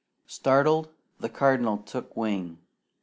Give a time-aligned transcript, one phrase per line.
[0.25, 2.57] Startled, the Cardinal took wing.